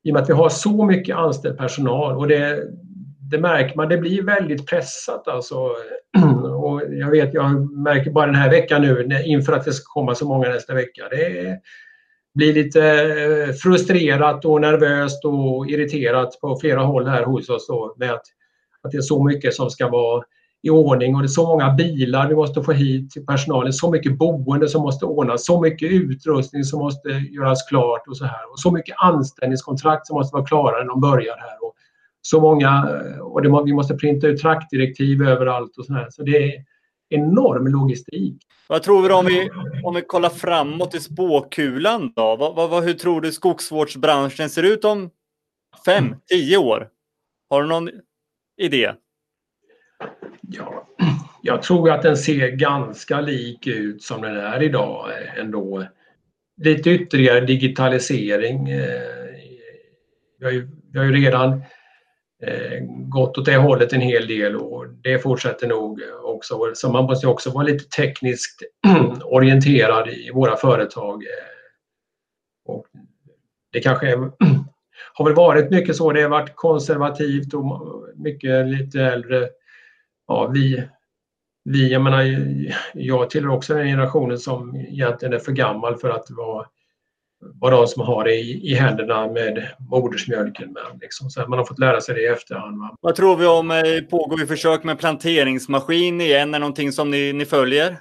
I 0.04 0.10
och 0.10 0.14
med 0.14 0.22
att 0.22 0.30
vi 0.30 0.34
har 0.34 0.50
så 0.50 0.86
mycket 0.86 1.16
anställd 1.16 1.58
personal 1.58 2.18
och 2.18 2.28
det, 2.28 2.68
det 3.34 3.40
märker 3.40 3.76
man, 3.76 3.90
det 3.90 3.98
blir 3.98 4.24
väldigt 4.24 4.68
pressat 4.68 5.28
alltså. 5.28 5.56
Och 6.64 6.82
jag 6.90 7.12
vet, 7.12 7.34
jag 7.34 7.72
märker 7.72 8.12
bara 8.12 8.26
den 8.26 8.36
här 8.36 8.50
veckan 8.50 8.82
nu 8.82 9.22
inför 9.26 9.54
att 9.54 9.66
det 9.66 9.74
ska 9.74 9.94
komma 9.94 10.16
så 10.16 10.28
många 10.28 10.50
nästa 10.50 10.74
vecka. 10.74 11.04
Det 11.12 11.60
blir 12.36 12.54
lite 12.54 12.82
eh, 12.82 13.54
frustrerat 13.54 14.46
och 14.46 14.62
nervöst 14.62 15.26
och 15.26 15.70
irriterat 15.70 16.40
på 16.42 16.58
flera 16.62 16.82
håll 16.82 17.08
här 17.08 17.24
hos 17.24 17.50
oss 17.50 17.68
då, 17.68 17.96
med 17.98 18.12
att, 18.12 18.24
att 18.82 18.92
det 18.92 18.98
är 18.98 19.02
så 19.02 19.24
mycket 19.24 19.54
som 19.54 19.70
ska 19.70 19.90
vara 19.90 20.24
i 20.62 20.70
ordning 20.70 21.16
och 21.16 21.22
det 21.22 21.26
är 21.26 21.28
så 21.28 21.48
många 21.48 21.74
bilar 21.74 22.30
vi 22.30 22.36
måste 22.36 22.64
få 22.64 22.72
hit 22.72 23.12
till 23.12 23.26
personalen, 23.26 23.74
så 23.74 23.92
mycket 23.92 24.18
boende 24.18 24.70
som 24.70 24.82
måste 24.82 25.06
ordnas, 25.06 25.46
så 25.46 25.62
mycket 25.62 25.92
utrustning 25.92 26.64
som 26.64 26.80
måste 26.80 27.10
göras 27.10 27.68
klart 27.70 28.08
och 28.08 28.18
så 28.18 28.26
här 28.26 28.52
och 28.52 28.60
så 28.60 28.72
mycket 28.72 28.96
anställningskontrakt 28.98 30.08
som 30.08 30.18
måste 30.18 30.36
vara 30.36 30.46
klara 30.46 30.78
när 30.78 30.88
de 30.88 31.02
börjar 31.02 31.38
här. 31.38 31.66
Och 31.66 31.73
så 32.26 32.42
många 32.42 33.02
och 33.22 33.42
det, 33.42 33.64
vi 33.66 33.74
måste 33.74 33.96
printa 33.96 34.28
ut 34.28 34.42
traktdirektiv 34.42 35.22
överallt 35.22 35.78
och 35.78 35.86
sådär. 35.86 36.08
Så 36.10 36.24
det 36.24 36.38
är 36.38 36.64
enorm 37.10 37.68
logistik. 37.68 38.38
Vad 38.68 38.84
tror 38.84 39.10
du 39.10 39.16
om 39.16 39.26
vi, 39.26 39.50
om 39.84 39.96
vi 39.96 40.02
kollar 40.02 40.30
framåt 40.30 40.96
i 40.96 41.00
spåkulan 41.00 42.14
då? 42.16 42.36
Vad, 42.36 42.70
vad, 42.70 42.84
hur 42.84 42.94
tror 42.94 43.22
du 43.22 43.32
skogsvårdsbranschen 43.32 44.50
ser 44.50 44.64
ut 44.64 44.86
om 44.86 45.10
fem, 45.86 46.06
mm. 46.06 46.20
tio 46.30 46.58
år? 46.58 46.90
Har 47.50 47.62
du 47.62 47.68
någon 47.68 47.90
idé? 48.58 48.92
Ja, 50.42 50.88
jag 51.42 51.62
tror 51.62 51.92
att 51.92 52.02
den 52.02 52.18
ser 52.18 52.48
ganska 52.48 53.22
lik 53.22 53.68
ut 53.68 54.04
som 54.04 54.22
den 54.22 54.38
är 54.38 54.64
idag 54.64 55.10
ändå. 55.38 55.86
Lite 56.62 56.90
ytterligare 56.90 57.42
digitalisering. 57.42 58.70
Eh, 58.70 59.02
vi 60.40 60.46
har 60.46 60.52
ju, 60.52 60.70
vi 60.92 61.00
har 61.00 61.06
ju 61.06 61.12
redan 61.12 61.54
eh, 61.54 61.64
Eh, 62.48 62.80
gått 62.88 63.38
åt 63.38 63.46
det 63.46 63.58
hållet 63.58 63.94
en 63.94 64.02
hel 64.02 64.28
del 64.28 64.56
och 64.56 64.88
det 64.88 65.20
fortsätter 65.20 65.68
nog 65.68 66.02
också. 66.24 66.72
Så 66.74 66.92
man 66.92 67.04
måste 67.04 67.28
också 67.28 67.50
vara 67.50 67.64
lite 67.64 67.90
tekniskt 67.90 68.62
orienterad 69.24 70.10
i 70.10 70.32
våra 70.34 70.56
företag. 70.56 71.24
Eh, 71.24 72.74
och 72.74 72.86
det 73.72 73.80
kanske 73.80 74.12
är, 74.12 74.18
har 75.14 75.26
väl 75.26 75.36
varit 75.36 75.72
mycket 75.72 75.96
så. 75.96 76.12
Det 76.12 76.22
har 76.22 76.30
varit 76.30 76.56
konservativt 76.56 77.54
och 77.54 78.08
mycket 78.16 78.68
lite 78.68 79.02
äldre. 79.02 79.50
Ja, 80.28 80.48
vi, 80.48 80.84
vi, 81.64 81.92
jag 81.92 82.02
menar, 82.02 82.24
jag 82.94 83.30
tillhör 83.30 83.54
också 83.54 83.74
den 83.74 83.88
generationen 83.88 84.38
som 84.38 84.76
egentligen 84.76 85.34
är 85.34 85.40
för 85.40 85.52
gammal 85.52 85.98
för 85.98 86.10
att 86.10 86.26
vara 86.30 86.68
vara 87.60 87.76
de 87.76 87.88
som 87.88 88.02
har 88.02 88.24
det 88.24 88.36
i, 88.36 88.72
i 88.72 88.74
händerna 88.74 89.28
med 89.28 89.68
modersmjölken. 89.90 90.74
Men 90.74 91.00
liksom, 91.02 91.30
så 91.30 91.48
man 91.48 91.60
har 91.60 91.66
fått 91.66 91.80
lära 91.80 92.02
sig 92.02 92.16
det 92.16 92.22
i 92.22 92.28
efterhand. 92.28 92.80
Va? 92.80 92.98
Vad 93.02 93.16
tror 93.16 93.36
vi 93.36 93.46
om, 93.46 93.72
eh, 93.72 94.02
pågår 94.10 94.38
vi 94.38 94.46
försök 94.46 94.84
med 94.84 95.00
planteringsmaskin 95.00 96.22
igen? 96.22 96.54
Är 96.54 96.60
någonting 96.60 96.92
som 96.92 97.12
ni, 97.12 97.34
ni 97.34 97.46
följer? 97.46 97.98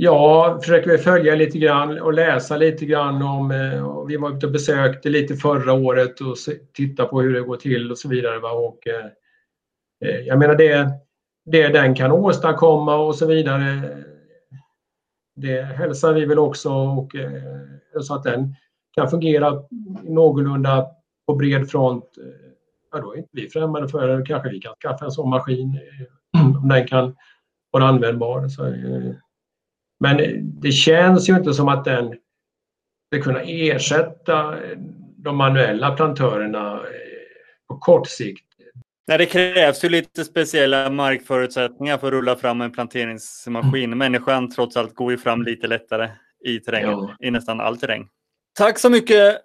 Ja, 0.00 0.58
försöker 0.62 0.90
vi 0.90 0.98
följa 0.98 1.34
lite 1.34 1.58
grann 1.58 2.00
och 2.00 2.12
läsa 2.12 2.56
lite 2.56 2.84
grann 2.84 3.22
om... 3.22 3.50
Eh, 3.50 4.04
vi 4.08 4.16
var 4.16 4.36
ute 4.36 4.46
och 4.46 4.52
besökte 4.52 5.08
lite 5.08 5.34
förra 5.34 5.72
året 5.72 6.20
och 6.20 6.36
titta 6.76 7.04
på 7.04 7.20
hur 7.20 7.34
det 7.34 7.40
går 7.40 7.56
till 7.56 7.90
och 7.90 7.98
så 7.98 8.08
vidare. 8.08 8.38
Va? 8.38 8.50
Och, 8.50 8.86
eh, 8.86 9.06
eh, 10.04 10.20
jag 10.20 10.38
menar 10.38 10.54
det, 10.54 10.88
det 11.44 11.68
den 11.68 11.94
kan 11.94 12.12
åstadkomma 12.12 12.96
och 12.96 13.14
så 13.14 13.26
vidare 13.26 13.80
det 15.40 15.62
hälsar 15.62 16.12
vi 16.12 16.24
väl 16.24 16.38
också 16.38 16.70
och 16.70 17.16
eh, 17.16 17.42
så 18.00 18.14
att 18.14 18.22
den 18.22 18.54
kan 18.94 19.10
fungera 19.10 19.62
någorlunda 20.02 20.86
på 21.26 21.34
bred 21.34 21.70
front. 21.70 22.04
Eh, 22.18 22.50
ja, 22.92 23.00
då 23.00 23.14
är 23.14 23.18
inte 23.18 23.30
vi 23.32 23.48
främmande 23.48 23.88
för 23.88 24.08
det. 24.08 24.26
Kanske 24.26 24.48
vi 24.48 24.60
kan 24.60 24.74
skaffa 24.82 25.04
en 25.04 25.10
sån 25.10 25.30
maskin 25.30 25.74
eh, 25.74 26.60
om 26.60 26.68
den 26.68 26.86
kan 26.86 27.16
vara 27.70 27.84
användbar. 27.84 28.48
Så, 28.48 28.66
eh, 28.66 29.14
men 30.00 30.20
eh, 30.20 30.32
det 30.42 30.72
känns 30.72 31.28
ju 31.28 31.36
inte 31.36 31.54
som 31.54 31.68
att 31.68 31.84
den 31.84 32.14
ska 33.06 33.22
kunna 33.22 33.40
ersätta 33.40 34.54
de 35.16 35.36
manuella 35.36 35.90
plantörerna 35.96 36.72
eh, 36.72 36.82
på 37.68 37.78
kort 37.78 38.06
sikt. 38.06 38.47
Nej, 39.08 39.18
det 39.18 39.26
krävs 39.26 39.84
ju 39.84 39.88
lite 39.88 40.24
speciella 40.24 40.90
markförutsättningar 40.90 41.98
för 41.98 42.06
att 42.06 42.12
rulla 42.12 42.36
fram 42.36 42.60
en 42.60 42.72
planteringsmaskin. 42.72 43.84
Mm. 43.84 43.98
Människan 43.98 44.50
trots 44.50 44.76
allt 44.76 44.94
går 44.94 45.10
ju 45.10 45.18
fram 45.18 45.42
lite 45.42 45.66
lättare 45.66 46.10
i 46.44 46.58
terrängen, 46.58 46.90
ja. 46.90 47.16
i 47.20 47.30
nästan 47.30 47.60
all 47.60 47.78
terräng. 47.78 48.08
Tack 48.58 48.78
så 48.78 48.90
mycket 48.90 49.38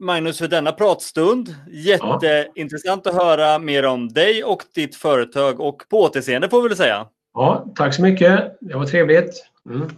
Magnus 0.00 0.38
för 0.38 0.48
denna 0.48 0.72
pratstund. 0.72 1.54
Jätteintressant 1.70 3.02
ja. 3.04 3.10
att 3.10 3.16
höra 3.16 3.58
mer 3.58 3.86
om 3.86 4.08
dig 4.08 4.44
och 4.44 4.62
ditt 4.74 4.96
företag 4.96 5.60
och 5.60 5.82
på 5.90 6.02
återseende 6.02 6.48
får 6.48 6.62
vi 6.62 6.68
väl 6.68 6.76
säga. 6.76 7.06
Ja, 7.34 7.72
tack 7.74 7.94
så 7.94 8.02
mycket. 8.02 8.58
Det 8.60 8.74
var 8.74 8.86
trevligt. 8.86 9.44
Mm. 9.70 9.88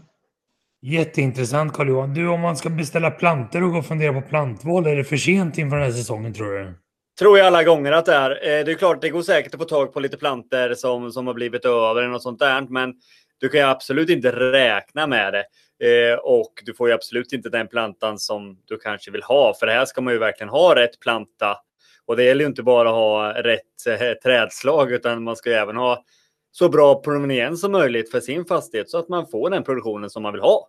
Jätteintressant 0.82 1.72
Carl-Johan. 1.72 2.14
Du, 2.14 2.28
om 2.28 2.40
man 2.40 2.56
ska 2.56 2.68
beställa 2.68 3.10
plantor 3.10 3.62
och 3.62 3.72
gå 3.72 3.78
och 3.78 3.86
fundera 3.86 4.12
på 4.12 4.28
plantval, 4.28 4.86
är 4.86 4.96
det 4.96 5.04
för 5.04 5.16
sent 5.16 5.58
inför 5.58 5.76
den 5.76 5.84
här 5.86 5.92
säsongen 5.92 6.34
tror 6.34 6.52
du? 6.52 6.74
Tror 7.18 7.38
jag 7.38 7.46
alla 7.46 7.64
gånger 7.64 7.92
att 7.92 8.06
det 8.06 8.14
är. 8.14 8.30
Eh, 8.30 8.64
det 8.64 8.72
är 8.72 8.74
klart, 8.74 9.00
det 9.00 9.08
går 9.08 9.22
säkert 9.22 9.54
att 9.54 9.60
få 9.60 9.66
tag 9.66 9.92
på 9.92 10.00
lite 10.00 10.16
planter 10.16 10.74
som, 10.74 11.12
som 11.12 11.26
har 11.26 11.34
blivit 11.34 11.64
över 11.64 12.00
eller 12.02 12.12
något 12.12 12.22
sånt 12.22 12.38
där. 12.38 12.66
Men 12.68 12.94
du 13.38 13.48
kan 13.48 13.60
ju 13.60 13.66
absolut 13.66 14.10
inte 14.10 14.32
räkna 14.32 15.06
med 15.06 15.32
det. 15.32 15.44
Eh, 15.82 16.18
och 16.18 16.52
du 16.64 16.74
får 16.74 16.88
ju 16.88 16.94
absolut 16.94 17.32
inte 17.32 17.48
den 17.48 17.68
plantan 17.68 18.18
som 18.18 18.58
du 18.64 18.78
kanske 18.78 19.10
vill 19.10 19.22
ha. 19.22 19.54
För 19.54 19.66
här 19.66 19.84
ska 19.84 20.00
man 20.00 20.12
ju 20.12 20.18
verkligen 20.18 20.48
ha 20.48 20.74
rätt 20.74 21.00
planta. 21.00 21.56
Och 22.06 22.16
det 22.16 22.24
gäller 22.24 22.40
ju 22.40 22.48
inte 22.48 22.62
bara 22.62 22.88
att 22.88 22.94
ha 22.94 23.42
rätt 23.42 23.86
eh, 23.86 24.12
trädslag 24.12 24.92
utan 24.92 25.22
man 25.22 25.36
ska 25.36 25.50
ju 25.50 25.56
även 25.56 25.76
ha 25.76 26.04
så 26.52 26.68
bra 26.68 27.02
proveniens 27.02 27.60
som 27.60 27.72
möjligt 27.72 28.10
för 28.10 28.20
sin 28.20 28.44
fastighet 28.44 28.90
så 28.90 28.98
att 28.98 29.08
man 29.08 29.26
får 29.26 29.50
den 29.50 29.62
produktionen 29.62 30.10
som 30.10 30.22
man 30.22 30.32
vill 30.32 30.42
ha. 30.42 30.68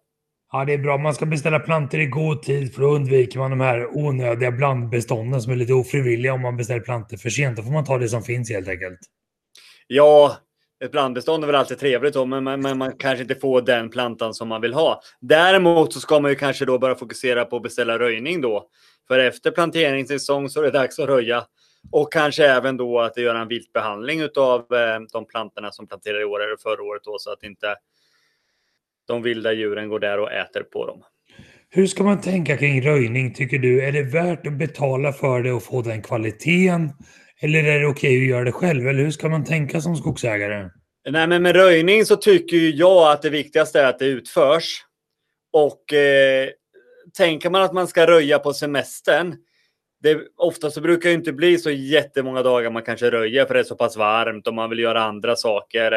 Ja, 0.55 0.65
det 0.65 0.73
är 0.73 0.77
bra. 0.77 0.97
Man 0.97 1.13
ska 1.13 1.25
beställa 1.25 1.59
plantor 1.59 1.99
i 1.99 2.05
god 2.05 2.41
tid 2.41 2.73
för 2.73 2.81
då 2.81 2.87
undviker 2.87 3.39
man 3.39 3.51
de 3.51 3.59
här 3.59 3.97
onödiga 3.97 4.51
blandbestånden 4.51 5.41
som 5.41 5.51
är 5.51 5.55
lite 5.55 5.73
ofrivilliga 5.73 6.33
om 6.33 6.41
man 6.41 6.57
beställer 6.57 6.79
plantor 6.81 7.17
för 7.17 7.29
sent. 7.29 7.57
Då 7.57 7.63
får 7.63 7.71
man 7.71 7.85
ta 7.85 7.97
det 7.97 8.09
som 8.09 8.23
finns 8.23 8.49
helt 8.49 8.67
enkelt. 8.67 8.99
Ja, 9.87 10.37
ett 10.83 10.91
blandbestånd 10.91 11.43
är 11.43 11.47
väl 11.47 11.55
alltid 11.55 11.79
trevligt, 11.79 12.13
då, 12.13 12.25
men, 12.25 12.43
men, 12.43 12.61
men, 12.61 12.77
man 12.77 12.91
kanske 12.97 13.21
inte 13.21 13.35
får 13.35 13.61
den 13.61 13.89
plantan 13.89 14.33
som 14.33 14.47
man 14.47 14.61
vill 14.61 14.73
ha. 14.73 15.01
Däremot 15.19 15.93
så 15.93 15.99
ska 15.99 16.19
man 16.19 16.31
ju 16.31 16.35
kanske 16.35 16.65
då 16.65 16.79
börja 16.79 16.95
fokusera 16.95 17.45
på 17.45 17.55
att 17.55 17.63
beställa 17.63 17.99
röjning 17.99 18.41
då. 18.41 18.67
För 19.07 19.19
efter 19.19 19.51
planteringssäsong 19.51 20.49
så 20.49 20.59
är 20.59 20.63
det 20.63 20.71
dags 20.71 20.99
att 20.99 21.09
röja. 21.09 21.45
Och 21.91 22.13
kanske 22.13 22.45
även 22.45 22.77
då 22.77 22.99
att 22.99 23.17
göra 23.17 23.41
en 23.41 23.47
viltbehandling 23.47 24.21
av 24.37 24.59
eh, 24.59 24.99
de 25.13 25.25
plantorna 25.27 25.71
som 25.71 25.87
planterade 25.87 26.21
i 26.21 26.25
år 26.25 26.43
eller 26.43 26.57
förra 26.57 26.83
året 26.83 27.03
då, 27.03 27.15
så 27.19 27.31
att 27.31 27.43
inte 27.43 27.75
de 29.07 29.21
vilda 29.21 29.53
djuren 29.53 29.89
går 29.89 29.99
där 29.99 30.19
och 30.19 30.31
äter 30.31 30.63
på 30.63 30.85
dem. 30.85 31.03
Hur 31.69 31.87
ska 31.87 32.03
man 32.03 32.21
tänka 32.21 32.57
kring 32.57 32.81
röjning 32.81 33.33
tycker 33.33 33.59
du? 33.59 33.81
Är 33.81 33.91
det 33.91 34.03
värt 34.03 34.47
att 34.47 34.57
betala 34.57 35.13
för 35.13 35.43
det 35.43 35.51
och 35.51 35.63
få 35.63 35.81
den 35.81 36.01
kvaliteten? 36.01 36.89
Eller 37.41 37.63
är 37.63 37.79
det 37.79 37.87
okej 37.87 38.21
att 38.21 38.29
göra 38.29 38.43
det 38.43 38.51
själv? 38.51 38.87
Eller 38.87 39.03
hur 39.03 39.11
ska 39.11 39.29
man 39.29 39.43
tänka 39.43 39.81
som 39.81 39.95
skogsägare? 39.95 40.69
Nej, 41.09 41.27
men 41.27 41.43
med 41.43 41.55
röjning 41.55 42.05
så 42.05 42.15
tycker 42.15 42.57
jag 42.57 43.11
att 43.11 43.21
det 43.21 43.29
viktigaste 43.29 43.81
är 43.81 43.85
att 43.85 43.99
det 43.99 44.05
utförs. 44.05 44.83
Och 45.53 45.93
eh, 45.93 46.49
tänker 47.17 47.49
man 47.49 47.61
att 47.61 47.73
man 47.73 47.87
ska 47.87 48.07
röja 48.07 48.39
på 48.39 48.53
semestern, 48.53 49.35
det, 50.03 50.21
ofta 50.37 50.71
så 50.71 50.81
brukar 50.81 51.09
det 51.09 51.15
inte 51.15 51.33
bli 51.33 51.57
så 51.57 51.71
jättemånga 51.71 52.43
dagar 52.43 52.71
man 52.71 52.83
kanske 52.83 53.11
röjer 53.11 53.45
för 53.45 53.53
det 53.53 53.59
är 53.59 53.63
så 53.63 53.75
pass 53.75 53.97
varmt 53.97 54.47
och 54.47 54.53
man 54.53 54.69
vill 54.69 54.79
göra 54.79 55.03
andra 55.03 55.35
saker. 55.35 55.91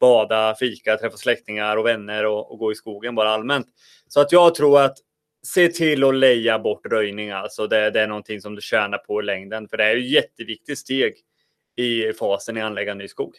Bada, 0.00 0.54
fika, 0.58 0.96
träffa 0.96 1.16
släktingar 1.16 1.76
och 1.76 1.86
vänner 1.86 2.26
och, 2.26 2.52
och, 2.52 2.58
gå 2.58 2.72
i 2.72 2.74
skogen 2.74 3.14
bara 3.14 3.30
allmänt. 3.30 3.66
Så 4.08 4.20
att 4.20 4.32
jag 4.32 4.54
tror 4.54 4.80
att 4.80 4.96
se 5.46 5.68
till 5.68 6.04
att 6.04 6.14
leja 6.14 6.58
bort 6.58 6.86
röjning. 6.86 7.30
Alltså 7.30 7.66
det, 7.66 7.90
det 7.90 8.00
är 8.00 8.06
någonting 8.06 8.40
som 8.40 8.54
du 8.54 8.60
tjänar 8.60 8.98
på 8.98 9.20
i 9.20 9.24
längden. 9.24 9.68
För 9.68 9.76
det 9.76 9.84
är 9.84 9.96
ett 9.96 10.10
jätteviktigt 10.10 10.78
steg 10.78 11.14
i 11.76 12.12
fasen 12.12 12.56
i 12.56 12.60
anlägga 12.60 12.94
ny 12.94 13.08
skog. 13.08 13.34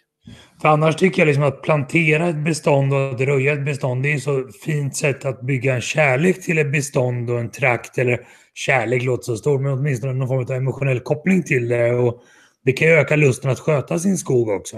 För 0.61 0.69
annars 0.69 0.95
tycker 0.95 1.21
jag 1.21 1.27
liksom 1.27 1.43
att 1.43 1.61
plantera 1.61 2.27
ett 2.27 2.45
bestånd 2.45 2.93
och 2.93 3.09
att 3.11 3.21
röja 3.21 3.53
ett 3.53 3.65
bestånd, 3.65 4.03
det 4.03 4.13
är 4.13 4.17
så 4.17 4.49
fint 4.65 4.95
sätt 4.95 5.25
att 5.25 5.41
bygga 5.41 5.75
en 5.75 5.81
kärlek 5.81 6.43
till 6.43 6.57
ett 6.57 6.71
bestånd 6.71 7.29
och 7.29 7.39
en 7.39 7.51
trakt. 7.51 7.97
Eller 7.97 8.27
kärlek 8.53 9.03
låter 9.03 9.23
så 9.23 9.37
stort, 9.37 9.61
men 9.61 9.71
åtminstone 9.71 10.13
någon 10.13 10.27
form 10.27 10.39
av 10.39 10.51
emotionell 10.51 10.99
koppling 10.99 11.43
till 11.43 11.67
det. 11.67 11.91
Och 11.91 12.23
det 12.63 12.71
kan 12.71 12.87
ju 12.87 12.93
öka 12.93 13.15
lusten 13.15 13.51
att 13.51 13.59
sköta 13.59 13.99
sin 13.99 14.17
skog 14.17 14.49
också. 14.49 14.77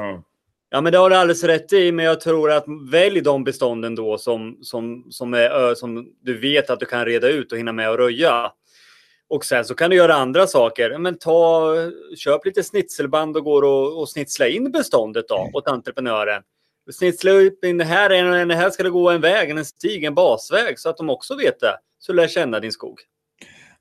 Ja, 0.69 0.81
men 0.81 0.91
det 0.91 0.97
har 0.97 1.09
du 1.09 1.15
alldeles 1.15 1.43
rätt 1.43 1.73
i, 1.73 1.91
men 1.91 2.05
jag 2.05 2.21
tror 2.21 2.51
att 2.51 2.65
välj 2.91 3.21
de 3.21 3.43
bestånden 3.43 3.95
då 3.95 4.17
som, 4.17 4.57
som, 4.61 5.07
som, 5.09 5.33
är, 5.33 5.75
som 5.75 6.07
du 6.21 6.37
vet 6.37 6.69
att 6.69 6.79
du 6.79 6.85
kan 6.85 7.05
reda 7.05 7.29
ut 7.29 7.51
och 7.51 7.57
hinna 7.57 7.71
med 7.71 7.89
att 7.89 7.97
röja. 7.97 8.51
Och 9.29 9.45
sen 9.45 9.65
så 9.65 9.75
kan 9.75 9.89
du 9.89 9.95
göra 9.95 10.15
andra 10.15 10.47
saker. 10.47 10.97
Men 10.97 11.17
ta, 11.17 11.75
köp 12.17 12.45
lite 12.45 12.63
snitselband 12.63 13.37
och 13.37 13.43
går 13.43 13.61
och, 13.61 13.99
och 13.99 14.09
snitsla 14.09 14.47
in 14.47 14.71
beståndet 14.71 15.27
då 15.27 15.49
åt 15.53 15.67
entreprenören. 15.67 16.43
Snitsla 16.91 17.31
upp 17.31 17.63
in 17.63 17.77
det 17.77 17.83
här, 17.83 18.45
det 18.45 18.55
här 18.55 18.69
ska 18.69 18.83
det 18.83 18.89
gå 18.89 19.09
en 19.09 19.21
väg, 19.21 19.49
en 19.49 19.65
stig, 19.65 20.03
en 20.03 20.15
basväg 20.15 20.79
så 20.79 20.89
att 20.89 20.97
de 20.97 21.09
också 21.09 21.35
vet 21.35 21.59
det. 21.59 21.77
Så 21.99 22.13
lär 22.13 22.27
känna 22.27 22.59
din 22.59 22.71
skog. 22.71 22.99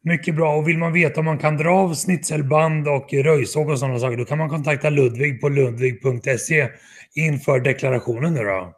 Mycket 0.09 0.35
bra. 0.35 0.57
Och 0.57 0.69
vill 0.69 0.79
man 0.79 0.93
veta 0.93 1.21
om 1.21 1.25
man 1.25 1.39
kan 1.39 1.57
dra 1.57 1.71
av 1.71 1.95
snitselband 1.95 2.89
och 2.89 3.13
röjsåg 3.13 3.71
och 3.71 3.79
sådana 3.79 3.99
saker, 3.99 4.17
då 4.17 4.25
kan 4.25 4.39
man 4.39 4.49
kontakta 4.49 4.91
Ludvig 4.91 5.41
på 5.41 5.49
ludvig.se 5.49 6.69
inför 7.15 7.61
deklarationen 7.61 8.35
nu 8.35 8.45
då. 8.45 8.73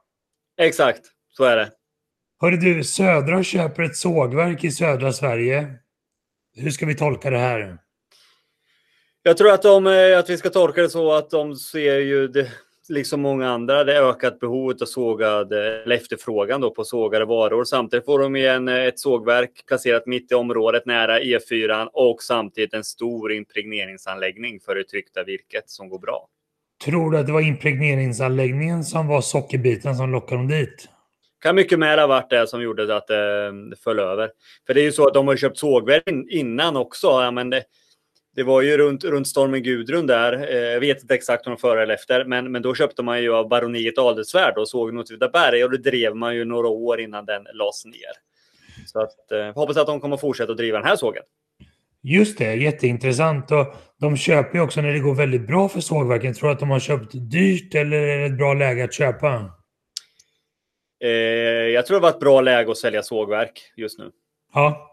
Exakt, 0.60 1.00
så 1.36 1.44
är 1.44 1.56
det. 1.56 1.70
Hörru 2.40 2.56
du, 2.56 2.84
Södra 2.84 3.42
köper 3.42 3.82
ett 3.82 3.96
sågverk 3.96 4.64
i 4.64 4.70
södra 4.70 5.12
Sverige. 5.12 5.66
Hur 6.56 6.70
ska 6.70 6.86
vi 6.86 6.94
tolka 6.94 7.30
det 7.30 7.38
här? 7.38 7.78
Jag 9.22 9.36
tror 9.36 9.52
att, 9.52 9.62
de, 9.62 9.86
eh, 9.86 10.18
att 10.18 10.30
vi 10.30 10.38
ska 10.38 10.50
tolka 10.50 10.82
det 10.82 10.90
så 10.90 11.12
att 11.12 11.30
de 11.30 11.56
ser 11.56 11.98
ju 11.98 12.28
det, 12.28 12.48
liksom 12.88 13.20
många 13.20 13.48
andra, 13.48 13.84
det 13.84 13.98
ökat 13.98 14.40
behovet 14.40 14.82
av 14.82 14.86
sågad, 14.86 15.52
eller 15.52 15.96
efterfrågan 15.96 16.60
då 16.60 16.70
på 16.70 16.84
sågade 16.84 17.24
varor. 17.24 17.64
Samtidigt 17.64 18.04
får 18.04 18.18
de 18.18 18.36
igen 18.36 18.68
ett 18.68 18.98
sågverk 18.98 19.66
placerat 19.66 20.06
mitt 20.06 20.32
i 20.32 20.34
området 20.34 20.86
nära 20.86 21.20
E4 21.20 21.88
och 21.92 22.22
samtidigt 22.22 22.74
en 22.74 22.84
stor 22.84 23.32
impregneringsanläggning 23.32 24.60
för 24.60 24.74
det 24.74 24.84
tryckta 24.84 25.24
virket 25.24 25.70
som 25.70 25.88
går 25.88 25.98
bra. 25.98 26.28
Tror 26.84 27.10
du 27.10 27.18
att 27.18 27.26
det 27.26 27.32
var 27.32 27.40
impregneringsanläggningen 27.40 28.84
som 28.84 29.06
var 29.06 29.20
sockerbiten 29.20 29.94
som 29.94 30.12
lockade 30.12 30.40
dem 30.40 30.48
dit? 30.48 30.88
Kan 31.40 31.54
mycket 31.54 31.78
mer 31.78 31.98
ha 31.98 32.06
varit 32.06 32.30
det 32.30 32.46
som 32.46 32.62
gjorde 32.62 32.96
att 32.96 33.06
det 33.06 33.52
föll 33.84 33.98
över. 33.98 34.30
För 34.66 34.74
det 34.74 34.80
är 34.80 34.84
ju 34.84 34.92
så 34.92 35.06
att 35.06 35.14
de 35.14 35.28
har 35.28 35.36
köpt 35.36 35.58
sågverk 35.58 36.02
innan 36.30 36.76
också. 36.76 37.06
Ja, 37.06 37.30
men 37.30 37.50
det, 37.50 37.64
det 38.38 38.44
var 38.44 38.62
ju 38.62 38.76
runt, 38.76 39.04
runt 39.04 39.28
stormen 39.28 39.62
Gudrun 39.62 40.06
där. 40.06 40.50
Eh, 40.50 40.56
jag 40.56 40.80
vet 40.80 41.02
inte 41.02 41.14
exakt 41.14 41.46
om 41.46 41.52
de 41.52 41.60
före 41.60 41.82
eller 41.82 41.94
efter, 41.94 42.24
men, 42.24 42.52
men 42.52 42.62
då 42.62 42.74
köpte 42.74 43.02
man 43.02 43.22
ju 43.22 43.34
av 43.34 43.48
baroniet 43.48 43.98
Adelsvärd 43.98 44.58
och 44.58 44.68
såg 44.68 44.98
Åtvidaberg 44.98 45.64
och 45.64 45.70
det 45.70 45.78
drev 45.78 46.16
man 46.16 46.36
ju 46.36 46.44
några 46.44 46.68
år 46.68 47.00
innan 47.00 47.24
den 47.24 47.46
lades 47.54 47.84
ner. 47.84 48.12
Så 48.86 49.00
att, 49.00 49.32
eh, 49.32 49.54
hoppas 49.54 49.76
att 49.76 49.86
de 49.86 50.00
kommer 50.00 50.16
fortsätta 50.16 50.52
att 50.52 50.58
driva 50.58 50.78
den 50.78 50.86
här 50.86 50.96
sågen. 50.96 51.22
Just 52.02 52.38
det, 52.38 52.54
jätteintressant. 52.54 53.52
Och 53.52 53.66
de 54.00 54.16
köper 54.16 54.58
ju 54.58 54.64
också 54.64 54.80
när 54.80 54.92
det 54.92 54.98
går 54.98 55.14
väldigt 55.14 55.46
bra 55.46 55.68
för 55.68 55.80
sågverken. 55.80 56.34
Tror 56.34 56.48
du 56.48 56.52
att 56.52 56.60
de 56.60 56.70
har 56.70 56.80
köpt 56.80 57.10
dyrt 57.12 57.74
eller 57.74 57.96
är 57.96 58.18
det 58.18 58.26
ett 58.26 58.38
bra 58.38 58.54
läge 58.54 58.84
att 58.84 58.94
köpa? 58.94 59.50
Eh, 61.04 61.10
jag 61.74 61.86
tror 61.86 61.96
det 61.96 62.02
var 62.02 62.10
ett 62.10 62.20
bra 62.20 62.40
läge 62.40 62.70
att 62.70 62.78
sälja 62.78 63.02
sågverk 63.02 63.72
just 63.76 63.98
nu. 63.98 64.10
Ja. 64.54 64.84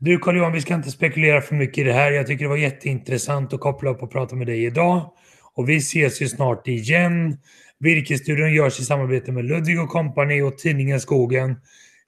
Du 0.00 0.18
Carl-Johan, 0.18 0.52
vi 0.52 0.60
ska 0.60 0.74
inte 0.74 0.90
spekulera 0.90 1.40
för 1.40 1.54
mycket 1.54 1.78
i 1.78 1.82
det 1.82 1.92
här. 1.92 2.12
Jag 2.12 2.26
tycker 2.26 2.44
det 2.44 2.48
var 2.48 2.56
jätteintressant 2.56 3.52
att 3.52 3.60
koppla 3.60 3.90
upp 3.90 4.02
och 4.02 4.12
prata 4.12 4.36
med 4.36 4.46
dig 4.46 4.64
idag. 4.64 5.12
Och 5.54 5.68
vi 5.68 5.76
ses 5.76 6.22
ju 6.22 6.28
snart 6.28 6.68
igen. 6.68 7.38
Virkesstudion 7.78 8.54
görs 8.54 8.80
i 8.80 8.84
samarbete 8.84 9.32
med 9.32 9.44
Ludvig 9.44 9.88
Company 9.88 10.42
och 10.42 10.58
tidningen 10.58 11.00
Skogen. 11.00 11.56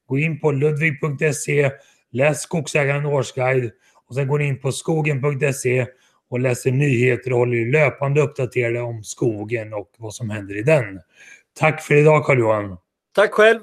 Gå 0.07 0.19
in 0.19 0.41
på 0.41 0.53
ludvig.se, 0.53 1.71
läs 2.13 2.43
Skogsägaren 2.43 3.07
årsguide 3.07 3.71
och 4.09 4.15
sen 4.15 4.29
går 4.29 4.39
ni 4.39 4.45
in 4.45 4.61
på 4.61 4.73
skogen.se 4.73 5.87
och 6.31 6.41
läser 6.41 6.73
nyheter 6.73 7.33
och 7.33 7.39
håller 7.39 7.57
er 7.57 7.73
löpande 7.73 8.21
uppdaterade 8.21 8.81
om 8.81 9.05
skogen 9.05 9.73
och 9.73 9.91
vad 9.99 10.15
som 10.15 10.31
händer 10.31 10.59
i 10.59 10.63
den. 10.63 11.01
Tack 11.59 11.83
för 11.83 11.95
idag 11.95 12.25
Carl-Johan. 12.25 12.77
Tack 13.15 13.33
själv. 13.33 13.61